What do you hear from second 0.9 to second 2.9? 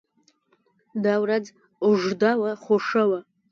دا ورځ اوږده وه خو